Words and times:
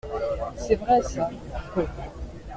C'est 0.55 0.77
vrai, 0.79 0.99
ça… 1.03 1.29